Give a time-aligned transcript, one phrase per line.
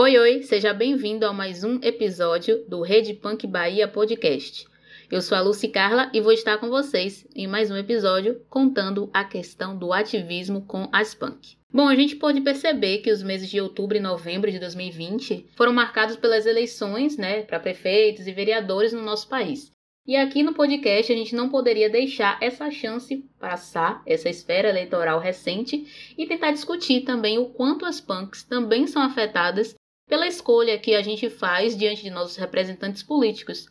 [0.00, 4.64] Oi, oi, seja bem-vindo a mais um episódio do Rede Punk Bahia Podcast.
[5.10, 9.10] Eu sou a Lucy Carla e vou estar com vocês em mais um episódio contando
[9.12, 11.56] a questão do ativismo com as punk.
[11.72, 15.72] Bom, a gente pode perceber que os meses de outubro e novembro de 2020 foram
[15.72, 19.72] marcados pelas eleições, né, para prefeitos e vereadores no nosso país.
[20.08, 25.18] E aqui no podcast a gente não poderia deixar essa chance passar, essa esfera eleitoral
[25.20, 29.74] recente, e tentar discutir também o quanto as punks também são afetadas
[30.08, 33.68] pela escolha que a gente faz diante de nossos representantes políticos,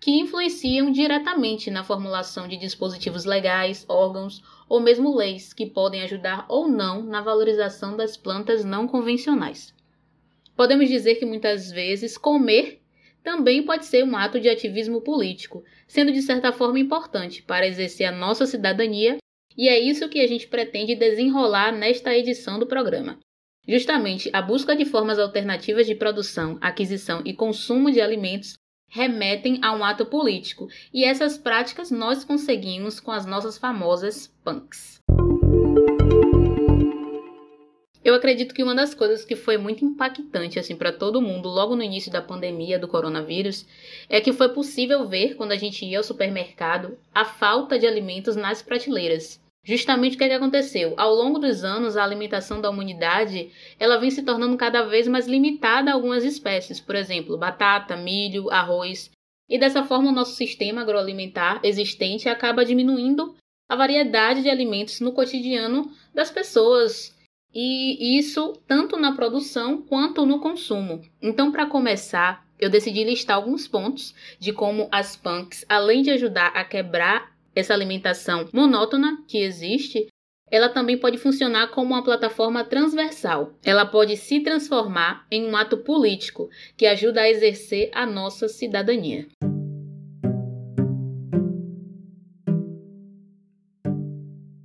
[0.00, 6.44] que influenciam diretamente na formulação de dispositivos legais, órgãos ou mesmo leis que podem ajudar
[6.48, 9.72] ou não na valorização das plantas não convencionais.
[10.56, 12.82] Podemos dizer que muitas vezes comer
[13.22, 18.06] também pode ser um ato de ativismo político, sendo de certa forma importante para exercer
[18.06, 19.18] a nossa cidadania,
[19.56, 23.18] e é isso que a gente pretende desenrolar nesta edição do programa.
[23.68, 28.54] Justamente a busca de formas alternativas de produção, aquisição e consumo de alimentos
[28.88, 35.00] remetem a um ato político, e essas práticas nós conseguimos com as nossas famosas punks.
[38.04, 41.74] Eu acredito que uma das coisas que foi muito impactante assim para todo mundo logo
[41.74, 43.66] no início da pandemia do coronavírus
[44.08, 48.36] é que foi possível ver quando a gente ia ao supermercado a falta de alimentos
[48.36, 49.44] nas prateleiras.
[49.66, 50.94] Justamente o que, é que aconteceu?
[50.96, 53.50] Ao longo dos anos, a alimentação da humanidade
[53.80, 58.48] ela vem se tornando cada vez mais limitada a algumas espécies, por exemplo, batata, milho,
[58.48, 59.10] arroz.
[59.48, 63.34] E dessa forma, o nosso sistema agroalimentar existente acaba diminuindo
[63.68, 67.12] a variedade de alimentos no cotidiano das pessoas.
[67.52, 71.02] E isso tanto na produção quanto no consumo.
[71.20, 76.52] Então, para começar, eu decidi listar alguns pontos de como as punks, além de ajudar
[76.54, 80.06] a quebrar essa alimentação monótona que existe,
[80.50, 83.54] ela também pode funcionar como uma plataforma transversal.
[83.64, 89.26] Ela pode se transformar em um ato político que ajuda a exercer a nossa cidadania.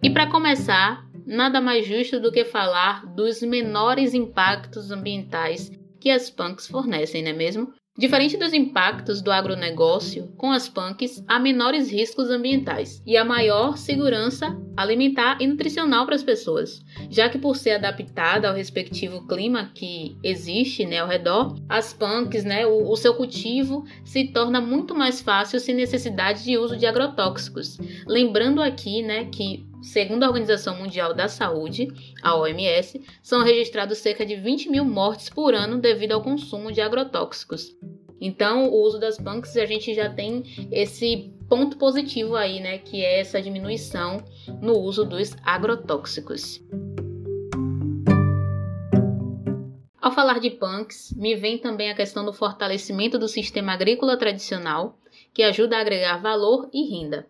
[0.04, 6.30] E para começar, nada mais justo do que falar dos menores impactos ambientais que as
[6.30, 7.81] punks fornecem, não é mesmo?
[7.98, 13.78] Diferente dos impactos do agronegócio, com as punks há menores riscos ambientais e a maior
[13.78, 19.72] segurança alimentar e nutricional para as pessoas, já que por ser adaptada ao respectivo clima
[19.76, 24.96] que existe né, ao redor, as punks, né, o, o seu cultivo se torna muito
[24.96, 27.78] mais fácil sem necessidade de uso de agrotóxicos.
[28.08, 31.88] Lembrando aqui né, que Segundo a Organização Mundial da Saúde,
[32.22, 36.80] a OMS, são registrados cerca de 20 mil mortes por ano devido ao consumo de
[36.80, 37.76] agrotóxicos.
[38.20, 43.04] Então, o uso das punks, a gente já tem esse ponto positivo aí, né, que
[43.04, 44.24] é essa diminuição
[44.62, 46.64] no uso dos agrotóxicos.
[50.00, 55.00] Ao falar de punks, me vem também a questão do fortalecimento do sistema agrícola tradicional,
[55.34, 57.28] que ajuda a agregar valor e renda.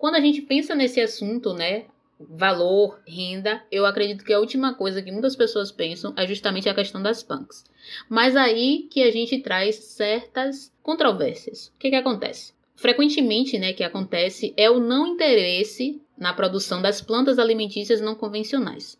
[0.00, 1.84] Quando a gente pensa nesse assunto, né,
[2.18, 6.74] valor, renda, eu acredito que a última coisa que muitas pessoas pensam é justamente a
[6.74, 7.66] questão das punks.
[8.08, 11.66] Mas aí que a gente traz certas controvérsias.
[11.66, 12.54] O que, que acontece?
[12.74, 18.98] Frequentemente, né, que acontece é o não interesse na produção das plantas alimentícias não convencionais.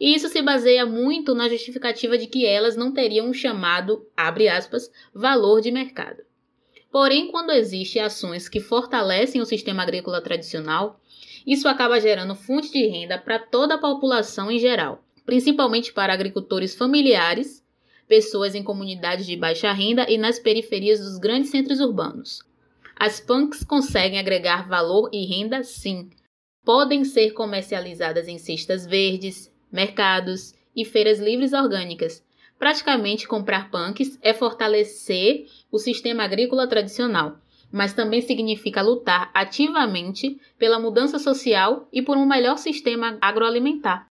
[0.00, 4.48] E isso se baseia muito na justificativa de que elas não teriam um chamado, abre
[4.48, 6.27] aspas, valor de mercado.
[6.90, 11.00] Porém, quando existem ações que fortalecem o sistema agrícola tradicional,
[11.46, 16.74] isso acaba gerando fonte de renda para toda a população em geral, principalmente para agricultores
[16.74, 17.64] familiares,
[18.06, 22.42] pessoas em comunidades de baixa renda e nas periferias dos grandes centros urbanos.
[22.96, 26.10] As punks conseguem agregar valor e renda, sim.
[26.64, 32.24] Podem ser comercializadas em cestas verdes, mercados e feiras livres orgânicas,
[32.58, 37.36] Praticamente comprar punks é fortalecer o sistema agrícola tradicional,
[37.70, 44.08] mas também significa lutar ativamente pela mudança social e por um melhor sistema agroalimentar.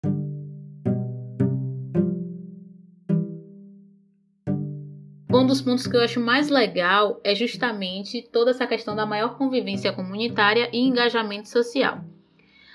[5.29, 9.37] Um dos pontos que eu acho mais legal é justamente toda essa questão da maior
[9.37, 12.01] convivência comunitária e engajamento social.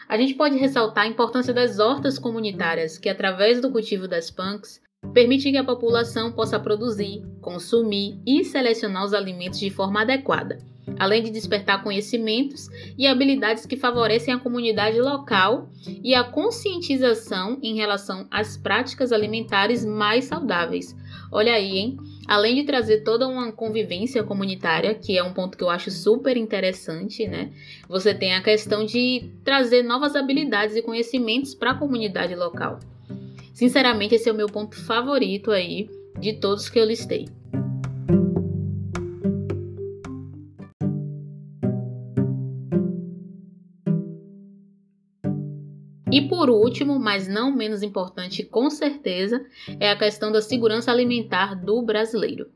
[0.07, 4.81] A gente pode ressaltar a importância das hortas comunitárias, que através do cultivo das punks
[5.13, 10.59] permite que a população possa produzir, consumir e selecionar os alimentos de forma adequada,
[10.97, 15.69] além de despertar conhecimentos e habilidades que favorecem a comunidade local
[16.03, 20.95] e a conscientização em relação às práticas alimentares mais saudáveis.
[21.31, 21.97] Olha aí, hein?
[22.27, 26.37] Além de trazer toda uma convivência comunitária, que é um ponto que eu acho super
[26.37, 27.51] interessante, né?
[27.89, 32.79] Você tem a questão de trazer novas habilidades e conhecimentos para a comunidade local.
[33.53, 35.89] Sinceramente, esse é o meu ponto favorito aí
[36.19, 37.27] de todos que eu listei.
[46.11, 49.45] E por último, mas não menos importante com certeza,
[49.79, 52.49] é a questão da segurança alimentar do brasileiro.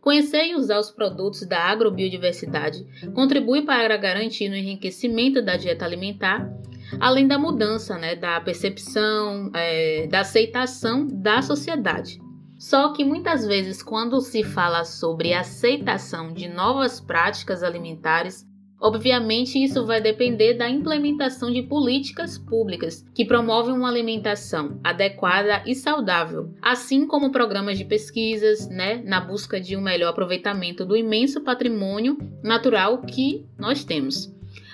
[0.00, 6.52] Conhecer e usar os produtos da agrobiodiversidade contribui para garantir o enriquecimento da dieta alimentar,
[7.00, 12.20] além da mudança né, da percepção, é, da aceitação da sociedade.
[12.58, 18.48] Só que muitas vezes, quando se fala sobre aceitação de novas práticas alimentares,
[18.80, 25.74] Obviamente, isso vai depender da implementação de políticas públicas que promovem uma alimentação adequada e
[25.74, 31.40] saudável, assim como programas de pesquisas, né, na busca de um melhor aproveitamento do imenso
[31.40, 34.32] patrimônio natural que nós temos.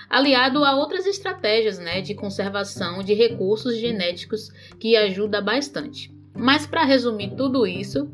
[0.09, 4.49] Aliado a outras estratégias né, de conservação de recursos genéticos
[4.79, 6.13] que ajuda bastante.
[6.37, 8.09] Mas para resumir tudo isso,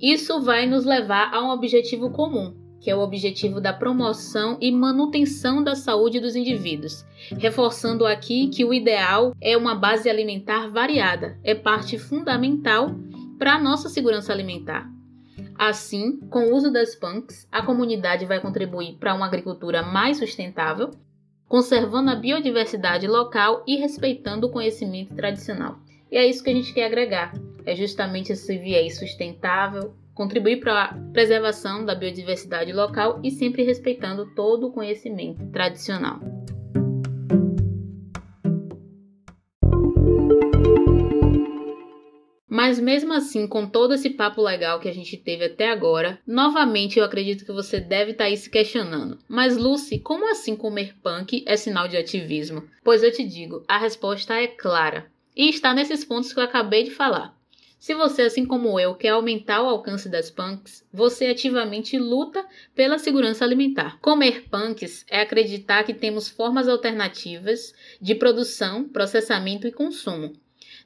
[0.00, 4.70] isso vai nos levar a um objetivo comum, que é o objetivo da promoção e
[4.70, 7.04] manutenção da saúde dos indivíduos,
[7.36, 12.94] reforçando aqui que o ideal é uma base alimentar variada, é parte fundamental
[13.38, 14.88] para a nossa segurança alimentar.
[15.58, 20.90] Assim, com o uso das PANCs, a comunidade vai contribuir para uma agricultura mais sustentável,
[21.48, 25.78] conservando a biodiversidade local e respeitando o conhecimento tradicional.
[26.10, 27.32] E é isso que a gente quer agregar,
[27.64, 34.26] é justamente esse viés sustentável, contribuir para a preservação da biodiversidade local e sempre respeitando
[34.34, 36.18] todo o conhecimento tradicional.
[42.68, 46.98] Mas mesmo assim, com todo esse papo legal que a gente teve até agora, novamente
[46.98, 49.18] eu acredito que você deve estar tá aí se questionando.
[49.26, 52.68] Mas Lucy, como assim comer punk é sinal de ativismo?
[52.84, 55.10] Pois eu te digo, a resposta é clara.
[55.34, 57.34] E está nesses pontos que eu acabei de falar.
[57.78, 62.44] Se você, assim como eu, quer aumentar o alcance das punks, você ativamente luta
[62.74, 63.98] pela segurança alimentar.
[64.02, 70.34] Comer punks é acreditar que temos formas alternativas de produção, processamento e consumo.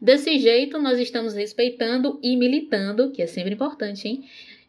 [0.03, 4.25] Desse jeito, nós estamos respeitando e militando, que é sempre importante, hein?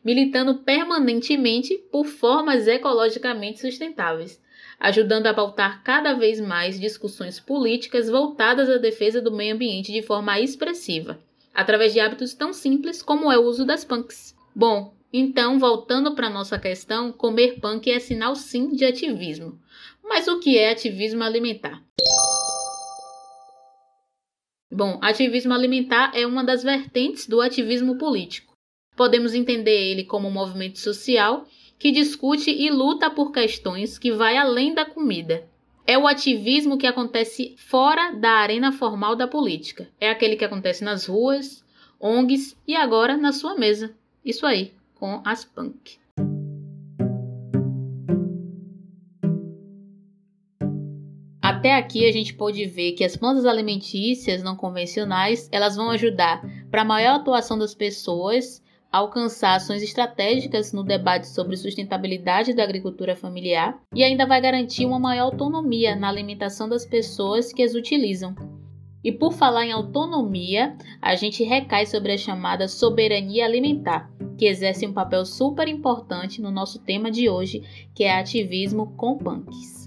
[0.06, 4.40] Militando permanentemente por formas ecologicamente sustentáveis,
[4.80, 10.04] ajudando a pautar cada vez mais discussões políticas voltadas à defesa do meio ambiente de
[10.04, 11.20] forma expressiva
[11.52, 14.36] através de hábitos tão simples como é o uso das punks.
[14.56, 19.60] Bom, então, voltando para nossa questão, comer punk é sinal sim de ativismo.
[20.04, 21.84] Mas o que é ativismo alimentar?
[24.74, 28.56] Bom, ativismo alimentar é uma das vertentes do ativismo político.
[28.96, 31.46] Podemos entender ele como um movimento social
[31.78, 35.48] que discute e luta por questões que vai além da comida.
[35.86, 39.88] É o ativismo que acontece fora da arena formal da política.
[40.00, 41.64] É aquele que acontece nas ruas,
[42.00, 43.96] ONGs e agora na sua mesa.
[44.26, 46.00] Isso aí, com as punk.
[51.64, 56.46] Até aqui a gente pode ver que as plantas alimentícias não convencionais, elas vão ajudar
[56.70, 58.62] para a maior atuação das pessoas
[58.92, 65.00] alcançar ações estratégicas no debate sobre sustentabilidade da agricultura familiar e ainda vai garantir uma
[65.00, 68.36] maior autonomia na alimentação das pessoas que as utilizam.
[69.02, 74.86] E por falar em autonomia, a gente recai sobre a chamada soberania alimentar, que exerce
[74.86, 77.64] um papel super importante no nosso tema de hoje,
[77.96, 79.84] que é ativismo com punks.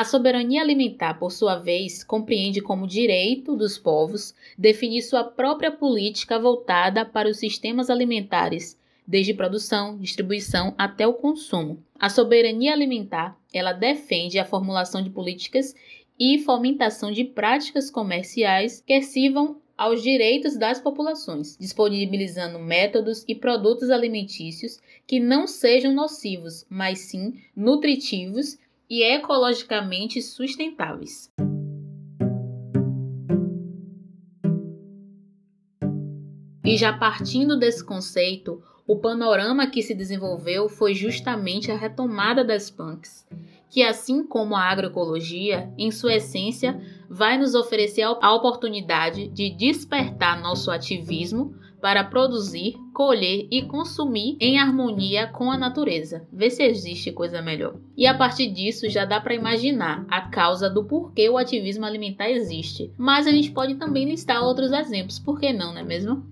[0.00, 6.38] A soberania alimentar, por sua vez, compreende como direito dos povos definir sua própria política
[6.38, 11.84] voltada para os sistemas alimentares, desde produção, distribuição até o consumo.
[11.98, 15.74] A soberania alimentar, ela defende a formulação de políticas
[16.18, 23.90] e fomentação de práticas comerciais que sirvam aos direitos das populações, disponibilizando métodos e produtos
[23.90, 28.56] alimentícios que não sejam nocivos, mas sim nutritivos
[28.90, 31.32] e ecologicamente sustentáveis.
[36.64, 42.68] E já partindo desse conceito, o panorama que se desenvolveu foi justamente a retomada das
[42.68, 43.24] punks,
[43.68, 50.42] que assim como a agroecologia, em sua essência, vai nos oferecer a oportunidade de despertar
[50.42, 56.26] nosso ativismo para produzir, colher e consumir em harmonia com a natureza.
[56.32, 57.76] Vê se existe coisa melhor.
[57.96, 62.30] E a partir disso já dá para imaginar a causa do porquê o ativismo alimentar
[62.30, 62.92] existe.
[62.98, 66.24] Mas a gente pode também listar outros exemplos, por que não, não é mesmo?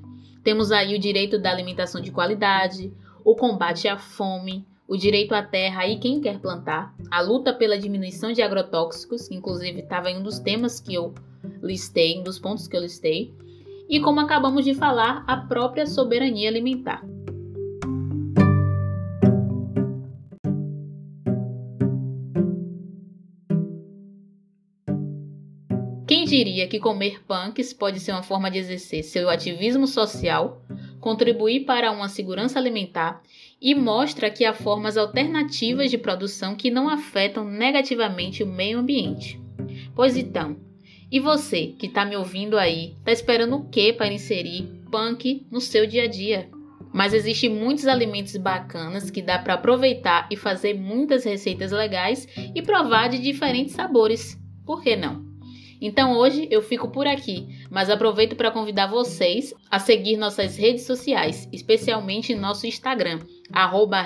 [0.45, 2.93] Temos aí o direito da alimentação de qualidade,
[3.25, 7.79] o combate à fome, o direito à terra e quem quer plantar, a luta pela
[7.79, 11.13] diminuição de agrotóxicos, inclusive estava em um dos temas que eu
[11.63, 13.35] listei, um dos pontos que eu listei,
[13.89, 17.03] e como acabamos de falar, a própria soberania alimentar.
[26.07, 30.63] Quem diria que comer punks pode ser uma forma de exercer seu ativismo social,
[31.01, 33.23] contribuir para uma segurança alimentar
[33.61, 39.41] e mostra que há formas alternativas de produção que não afetam negativamente o meio ambiente.
[39.95, 40.57] Pois então,
[41.11, 45.61] e você que está me ouvindo aí, está esperando o que para inserir punk no
[45.61, 46.51] seu dia a dia?
[46.93, 52.63] Mas existem muitos alimentos bacanas que dá para aproveitar e fazer muitas receitas legais e
[52.63, 54.39] provar de diferentes sabores.
[54.65, 55.28] Por que não?
[55.81, 60.85] Então hoje eu fico por aqui, mas aproveito para convidar vocês a seguir nossas redes
[60.85, 63.21] sociais, especialmente nosso Instagram,
[63.53, 64.05] arroba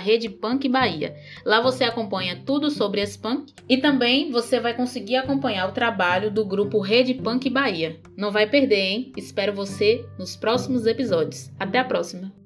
[0.70, 1.14] Bahia.
[1.44, 6.30] Lá você acompanha tudo sobre as punk e também você vai conseguir acompanhar o trabalho
[6.30, 8.00] do grupo Rede Punk Bahia.
[8.16, 9.12] Não vai perder, hein?
[9.16, 11.50] Espero você nos próximos episódios.
[11.58, 12.41] Até a próxima!